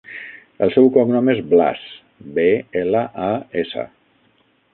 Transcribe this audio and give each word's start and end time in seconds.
El 0.67 0.71
seu 0.75 0.87
cognom 0.95 1.29
és 1.33 1.41
Blas: 1.51 1.83
be, 2.39 2.47
ela, 2.83 3.03
a, 3.27 3.29
essa. 3.65 3.87